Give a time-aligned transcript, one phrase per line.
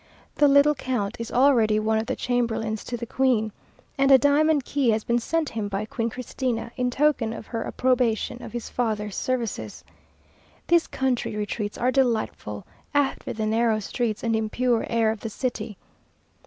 [0.33, 3.51] The little count is already one of the chamberlains to the Queen,
[3.99, 7.63] and a diamond key has been sent him by Queen Christina in token of her
[7.63, 9.83] approbation of his father's services.
[10.65, 15.77] These country retreats are delightful after the narrow streets and impure air of the city....